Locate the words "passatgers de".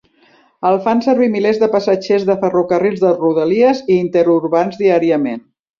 1.77-2.39